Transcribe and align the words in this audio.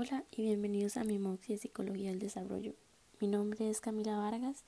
Hola 0.00 0.22
y 0.30 0.42
bienvenidos 0.42 0.96
a 0.96 1.02
mi 1.02 1.18
Moxie 1.18 1.56
de 1.56 1.60
Psicología 1.60 2.10
del 2.10 2.20
Desarrollo. 2.20 2.72
Mi 3.18 3.26
nombre 3.26 3.68
es 3.68 3.80
Camila 3.80 4.16
Vargas 4.16 4.62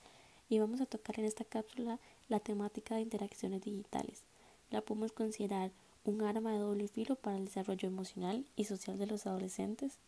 y 0.48 0.58
vamos 0.58 0.80
a 0.80 0.86
tocar 0.86 1.20
en 1.20 1.24
esta 1.24 1.44
cápsula 1.44 2.00
la 2.28 2.40
temática 2.40 2.96
de 2.96 3.02
interacciones 3.02 3.62
digitales. 3.62 4.24
La 4.72 4.80
podemos 4.80 5.12
considerar 5.12 5.70
un 6.02 6.22
arma 6.22 6.50
de 6.50 6.58
doble 6.58 6.88
filo 6.88 7.14
para 7.14 7.36
el 7.36 7.44
desarrollo 7.44 7.86
emocional 7.86 8.44
y 8.56 8.64
social 8.64 8.98
de 8.98 9.06
los 9.06 9.24
adolescentes. 9.24 9.98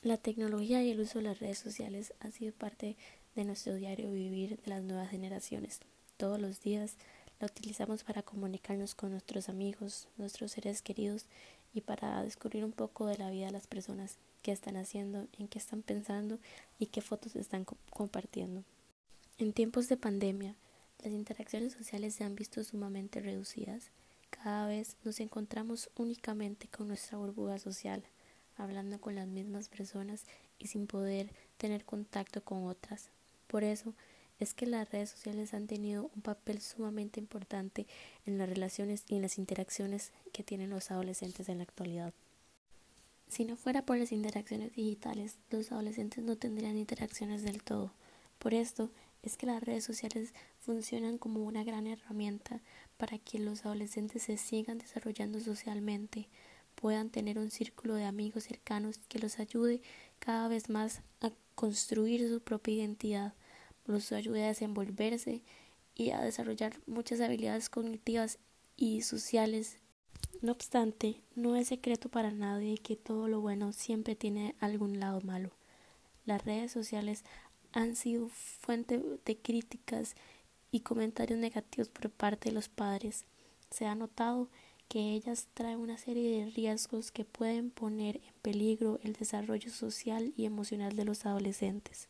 La 0.00 0.16
tecnología 0.16 0.82
y 0.82 0.92
el 0.92 1.00
uso 1.00 1.18
de 1.18 1.24
las 1.24 1.38
redes 1.38 1.58
sociales 1.58 2.14
ha 2.20 2.30
sido 2.30 2.54
parte 2.54 2.96
de 3.34 3.44
nuestro 3.44 3.74
diario 3.74 4.10
vivir 4.12 4.56
de 4.62 4.70
las 4.70 4.82
nuevas 4.82 5.10
generaciones. 5.10 5.78
Todos 6.16 6.40
los 6.40 6.62
días 6.62 6.96
la 7.38 7.48
utilizamos 7.48 8.02
para 8.02 8.22
comunicarnos 8.22 8.94
con 8.94 9.10
nuestros 9.10 9.50
amigos, 9.50 10.08
nuestros 10.16 10.52
seres 10.52 10.80
queridos 10.80 11.26
y 11.72 11.82
para 11.82 12.22
descubrir 12.22 12.64
un 12.64 12.72
poco 12.72 13.06
de 13.06 13.18
la 13.18 13.30
vida 13.30 13.46
de 13.46 13.52
las 13.52 13.66
personas, 13.66 14.16
qué 14.42 14.52
están 14.52 14.76
haciendo, 14.76 15.28
en 15.38 15.48
qué 15.48 15.58
están 15.58 15.82
pensando 15.82 16.38
y 16.78 16.86
qué 16.86 17.00
fotos 17.00 17.36
están 17.36 17.64
compartiendo. 17.90 18.64
En 19.38 19.52
tiempos 19.52 19.88
de 19.88 19.96
pandemia, 19.96 20.56
las 21.02 21.12
interacciones 21.12 21.72
sociales 21.72 22.14
se 22.14 22.24
han 22.24 22.34
visto 22.34 22.62
sumamente 22.62 23.20
reducidas. 23.20 23.90
Cada 24.30 24.66
vez 24.66 24.96
nos 25.04 25.20
encontramos 25.20 25.90
únicamente 25.96 26.68
con 26.68 26.88
nuestra 26.88 27.18
burbuja 27.18 27.58
social, 27.58 28.02
hablando 28.56 29.00
con 29.00 29.14
las 29.14 29.26
mismas 29.26 29.68
personas 29.68 30.24
y 30.58 30.66
sin 30.66 30.86
poder 30.86 31.30
tener 31.56 31.84
contacto 31.84 32.44
con 32.44 32.66
otras. 32.66 33.08
Por 33.46 33.64
eso 33.64 33.94
es 34.40 34.54
que 34.54 34.66
las 34.66 34.90
redes 34.90 35.10
sociales 35.10 35.54
han 35.54 35.66
tenido 35.66 36.10
un 36.16 36.22
papel 36.22 36.60
sumamente 36.60 37.20
importante 37.20 37.86
en 38.26 38.38
las 38.38 38.48
relaciones 38.48 39.04
y 39.06 39.16
en 39.16 39.22
las 39.22 39.38
interacciones 39.38 40.12
que 40.32 40.42
tienen 40.42 40.70
los 40.70 40.90
adolescentes 40.90 41.48
en 41.48 41.58
la 41.58 41.64
actualidad. 41.64 42.14
Si 43.28 43.44
no 43.44 43.56
fuera 43.56 43.86
por 43.86 43.98
las 43.98 44.10
interacciones 44.10 44.74
digitales, 44.74 45.36
los 45.50 45.70
adolescentes 45.70 46.24
no 46.24 46.36
tendrían 46.36 46.76
interacciones 46.76 47.42
del 47.42 47.62
todo. 47.62 47.92
Por 48.38 48.54
esto 48.54 48.90
es 49.22 49.36
que 49.36 49.46
las 49.46 49.62
redes 49.62 49.84
sociales 49.84 50.32
funcionan 50.58 51.18
como 51.18 51.44
una 51.44 51.62
gran 51.62 51.86
herramienta 51.86 52.60
para 52.96 53.18
que 53.18 53.38
los 53.38 53.66
adolescentes 53.66 54.22
se 54.24 54.38
sigan 54.38 54.78
desarrollando 54.78 55.38
socialmente, 55.38 56.28
puedan 56.74 57.10
tener 57.10 57.38
un 57.38 57.50
círculo 57.50 57.94
de 57.94 58.04
amigos 58.04 58.44
cercanos 58.44 58.98
que 59.08 59.18
los 59.18 59.38
ayude 59.38 59.82
cada 60.18 60.48
vez 60.48 60.70
más 60.70 61.02
a 61.20 61.30
construir 61.54 62.26
su 62.26 62.40
propia 62.40 62.74
identidad 62.74 63.34
los 63.90 64.12
ayude 64.12 64.44
a 64.44 64.48
desenvolverse 64.48 65.42
y 65.94 66.10
a 66.10 66.20
desarrollar 66.20 66.80
muchas 66.86 67.20
habilidades 67.20 67.68
cognitivas 67.68 68.38
y 68.76 69.02
sociales. 69.02 69.78
No 70.42 70.52
obstante, 70.52 71.22
no 71.34 71.56
es 71.56 71.68
secreto 71.68 72.08
para 72.08 72.30
nadie 72.30 72.78
que 72.78 72.96
todo 72.96 73.28
lo 73.28 73.40
bueno 73.40 73.72
siempre 73.72 74.16
tiene 74.16 74.54
algún 74.60 74.98
lado 75.00 75.20
malo. 75.20 75.50
Las 76.24 76.44
redes 76.44 76.72
sociales 76.72 77.24
han 77.72 77.96
sido 77.96 78.28
fuente 78.28 79.02
de 79.24 79.36
críticas 79.36 80.14
y 80.70 80.80
comentarios 80.80 81.38
negativos 81.38 81.88
por 81.88 82.10
parte 82.10 82.48
de 82.48 82.54
los 82.54 82.68
padres. 82.68 83.24
Se 83.70 83.86
ha 83.86 83.94
notado 83.94 84.48
que 84.88 85.12
ellas 85.12 85.48
traen 85.54 85.78
una 85.78 85.98
serie 85.98 86.44
de 86.44 86.50
riesgos 86.50 87.12
que 87.12 87.24
pueden 87.24 87.70
poner 87.70 88.16
en 88.16 88.34
peligro 88.42 88.98
el 89.04 89.12
desarrollo 89.12 89.70
social 89.70 90.32
y 90.36 90.46
emocional 90.46 90.96
de 90.96 91.04
los 91.04 91.26
adolescentes. 91.26 92.09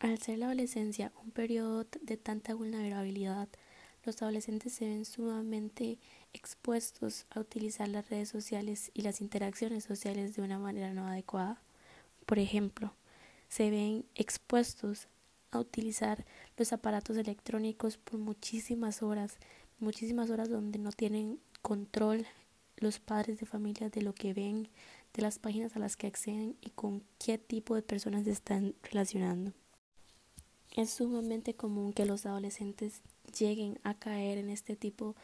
Al 0.00 0.18
ser 0.18 0.38
la 0.38 0.46
adolescencia 0.46 1.12
un 1.22 1.30
periodo 1.30 1.86
de 2.00 2.16
tanta 2.16 2.54
vulnerabilidad, 2.54 3.50
los 4.02 4.22
adolescentes 4.22 4.72
se 4.72 4.86
ven 4.86 5.04
sumamente 5.04 5.98
expuestos 6.32 7.26
a 7.28 7.40
utilizar 7.40 7.86
las 7.86 8.08
redes 8.08 8.30
sociales 8.30 8.90
y 8.94 9.02
las 9.02 9.20
interacciones 9.20 9.84
sociales 9.84 10.34
de 10.34 10.40
una 10.40 10.58
manera 10.58 10.94
no 10.94 11.06
adecuada. 11.06 11.60
Por 12.24 12.38
ejemplo, 12.38 12.94
se 13.50 13.68
ven 13.68 14.06
expuestos 14.14 15.06
a 15.50 15.58
utilizar 15.58 16.24
los 16.56 16.72
aparatos 16.72 17.18
electrónicos 17.18 17.98
por 17.98 18.18
muchísimas 18.18 19.02
horas, 19.02 19.36
muchísimas 19.80 20.30
horas 20.30 20.48
donde 20.48 20.78
no 20.78 20.92
tienen 20.92 21.38
control 21.60 22.26
los 22.78 23.00
padres 23.00 23.38
de 23.38 23.44
familia 23.44 23.90
de 23.90 24.00
lo 24.00 24.14
que 24.14 24.32
ven, 24.32 24.70
de 25.12 25.20
las 25.20 25.38
páginas 25.38 25.76
a 25.76 25.78
las 25.78 25.98
que 25.98 26.06
acceden 26.06 26.56
y 26.62 26.70
con 26.70 27.02
qué 27.18 27.36
tipo 27.36 27.74
de 27.74 27.82
personas 27.82 28.24
se 28.24 28.30
están 28.30 28.74
relacionando. 28.82 29.52
Es 30.76 30.90
sumamente 30.90 31.54
común 31.54 31.92
que 31.92 32.06
los 32.06 32.26
adolescentes 32.26 33.02
lleguen 33.36 33.78
a 33.82 33.94
caer 33.94 34.38
en 34.38 34.50
este 34.50 34.76
tipo 34.76 35.16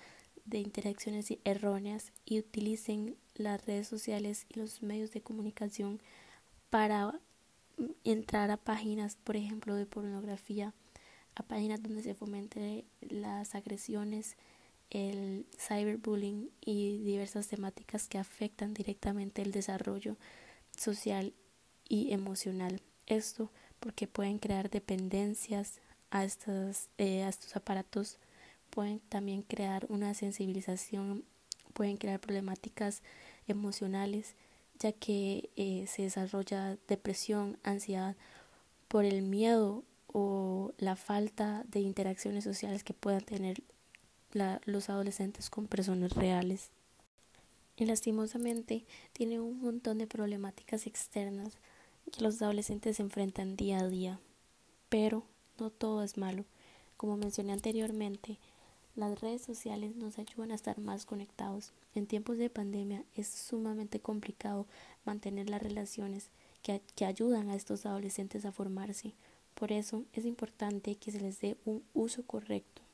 de 0.45 0.59
interacciones 0.59 1.33
erróneas 1.45 2.13
y 2.25 2.39
utilicen 2.39 3.17
las 3.35 3.65
redes 3.67 3.89
sociales 3.89 4.47
y 4.49 4.59
los 4.59 4.83
medios 4.83 5.13
de 5.13 5.21
comunicación 5.21 6.01
para 6.71 7.21
entrar 8.05 8.51
a 8.51 8.57
páginas, 8.57 9.17
por 9.17 9.37
ejemplo, 9.37 9.75
de 9.75 9.87
pornografía, 9.87 10.75
a 11.35 11.43
páginas 11.43 11.83
donde 11.83 12.03
se 12.03 12.15
fomente 12.15 12.85
las 13.01 13.55
agresiones, 13.55 14.37
el 14.91 15.47
cyberbullying 15.59 16.51
y 16.61 16.99
diversas 16.99 17.49
temáticas 17.49 18.09
que 18.09 18.19
afectan 18.19 18.73
directamente 18.73 19.43
el 19.43 19.53
desarrollo 19.53 20.17
social 20.77 21.35
y 21.89 22.13
emocional. 22.13 22.81
Esto 23.07 23.51
porque 23.81 24.07
pueden 24.07 24.39
crear 24.39 24.71
dependencias 24.71 25.81
a 26.11 26.25
estos, 26.25 26.89
eh, 26.99 27.23
a 27.23 27.29
estos 27.29 27.57
aparatos, 27.57 28.19
pueden 28.71 29.01
también 29.01 29.43
crear 29.43 29.87
una 29.89 30.15
sensibilización, 30.15 31.25
pueden 31.73 31.97
crear 31.97 32.21
problemáticas 32.21 33.03
emocionales, 33.49 34.35
ya 34.79 34.93
que 34.93 35.51
eh, 35.57 35.87
se 35.89 36.03
desarrolla 36.03 36.77
depresión, 36.89 37.59
ansiedad 37.63 38.17
por 38.89 39.05
el 39.05 39.23
miedo 39.23 39.85
o 40.13 40.73
la 40.79 40.97
falta 40.97 41.65
de 41.69 41.81
interacciones 41.81 42.45
sociales 42.45 42.85
que 42.85 42.95
puedan 42.95 43.23
tener 43.23 43.63
los 44.65 44.91
adolescentes 44.91 45.51
con 45.51 45.67
personas 45.67 46.13
reales. 46.13 46.71
Y 47.77 47.85
lastimosamente 47.85 48.85
tiene 49.13 49.41
un 49.41 49.61
montón 49.61 49.99
de 49.99 50.07
problemáticas 50.07 50.87
externas 50.87 51.59
que 52.13 52.23
los 52.23 52.41
adolescentes 52.43 52.97
se 52.97 53.03
enfrentan 53.03 53.57
día 53.57 53.81
a 53.81 53.89
día. 53.89 54.19
Pero 54.89 55.25
no 55.59 55.71
todo 55.71 56.03
es 56.03 56.17
malo. 56.17 56.45
Como 56.97 57.17
mencioné 57.17 57.53
anteriormente, 57.53 58.39
las 58.95 59.21
redes 59.21 59.43
sociales 59.43 59.95
nos 59.97 60.19
ayudan 60.19 60.53
a 60.53 60.55
estar 60.55 60.79
más 60.79 61.05
conectados. 61.05 61.73
En 61.95 62.07
tiempos 62.07 62.39
de 62.39 62.49
pandemia 62.49 63.05
es 63.15 63.29
sumamente 63.29 64.01
complicado 64.01 64.67
mantener 65.05 65.51
las 65.51 65.63
relaciones 65.63 66.31
que, 66.63 66.81
que, 66.95 67.05
ayudan 67.05 67.51
a 67.51 67.55
estos 67.55 67.85
adolescentes 67.85 68.45
a 68.45 68.53
formarse. 68.53 69.13
Por 69.55 69.73
eso 69.73 70.05
es 70.13 70.25
importante 70.25 70.97
que 70.97 71.13
se 71.13 71.21
les 71.21 71.41
dé 71.41 71.57
un 71.67 71.83
uso 71.93 72.23
correcto. 72.23 72.86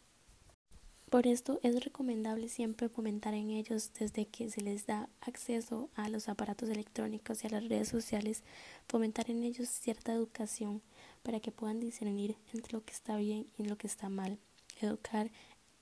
Por 1.13 1.27
esto 1.27 1.61
es 1.63 1.85
recomendable 1.85 2.49
siempre 2.49 2.89
fomentar 2.89 3.35
en 3.35 3.51
ellos 3.51 3.93
desde 4.01 4.25
que 4.25 4.49
se 4.49 4.63
les 4.63 4.87
da 4.87 5.11
acceso 5.21 5.91
a 5.95 6.09
los 6.09 6.31
aparatos 6.31 6.71
electrónicos 6.71 7.45
y 7.45 7.49
a 7.49 7.51
las 7.51 7.69
redes 7.69 7.89
sociales, 7.89 8.43
fomentar 8.89 9.31
en 9.31 9.43
ellos 9.43 9.69
cierta 9.69 10.15
educación 10.15 10.81
para 11.23 11.39
que 11.39 11.53
puedan 11.53 11.81
discernir 11.81 12.37
entre 12.55 12.73
lo 12.73 12.83
que 12.83 12.95
está 12.95 13.19
bien 13.19 13.47
y 13.59 13.65
lo 13.65 13.77
que 13.77 13.89
está 13.89 14.09
mal. 14.09 14.39
Educar 14.81 15.31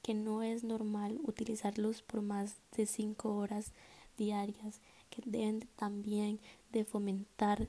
que 0.02 0.14
no 0.14 0.42
es 0.42 0.64
normal 0.64 1.20
utilizarlos 1.22 2.02
por 2.02 2.22
más 2.22 2.56
de 2.76 2.86
cinco 2.86 3.36
horas 3.36 3.70
diarias, 4.16 4.80
que 5.10 5.22
deben 5.24 5.68
también 5.76 6.40
de 6.72 6.84
fomentar 6.84 7.68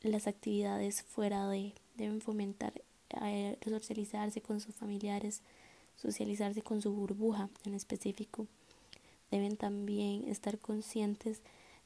las 0.00 0.26
actividades 0.26 1.02
fuera 1.02 1.46
de, 1.46 1.74
deben 1.94 2.22
fomentar 2.22 2.72
eh, 3.20 3.58
socializarse 3.62 4.40
con 4.40 4.60
sus 4.60 4.74
familiares, 4.74 5.42
socializarse 5.96 6.62
con 6.62 6.80
su 6.80 6.92
burbuja 6.92 7.50
en 7.64 7.74
específico. 7.74 8.46
Deben 9.30 9.56
también 9.56 10.28
estar 10.28 10.58
conscientes 10.58 11.40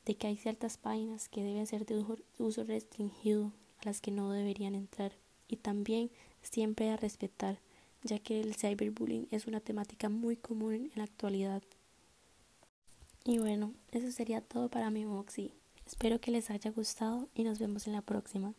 de 0.05 0.15
que 0.15 0.27
hay 0.27 0.37
ciertas 0.37 0.77
páginas 0.77 1.29
que 1.29 1.43
deben 1.43 1.67
ser 1.67 1.87
de 1.87 2.05
uso 2.39 2.65
restringido 2.65 3.53
a 3.81 3.87
las 3.87 4.01
que 4.01 4.11
no 4.11 4.31
deberían 4.31 4.75
entrar 4.75 5.13
y 5.49 5.57
también 5.57 6.11
siempre 6.43 6.91
a 6.91 6.97
respetar 6.97 7.59
ya 8.03 8.19
que 8.19 8.41
el 8.41 8.55
cyberbullying 8.55 9.29
es 9.31 9.47
una 9.47 9.61
temática 9.61 10.09
muy 10.09 10.37
común 10.37 10.75
en 10.75 10.91
la 10.95 11.05
actualidad. 11.05 11.63
Y 13.25 13.39
bueno, 13.39 13.75
eso 13.93 14.11
sería 14.11 14.41
todo 14.41 14.69
para 14.69 14.91
mi 14.91 15.05
Moxie. 15.05 15.53
Espero 15.87 16.21
que 16.21 16.31
les 16.31 16.51
haya 16.51 16.71
gustado 16.71 17.29
y 17.35 17.45
nos 17.45 17.59
vemos 17.59 17.87
en 17.87 17.93
la 17.93 18.03
próxima. 18.03 18.55